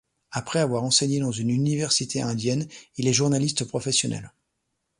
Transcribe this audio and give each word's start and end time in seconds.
Après 0.31 0.57
avoir 0.57 0.81
enseigné 0.83 1.19
dans 1.19 1.29
une 1.31 1.51
université 1.51 2.23
indienne, 2.23 2.67
il 2.97 3.07
est 3.07 3.13
journaliste 3.13 3.65
professionnel. 3.65 4.31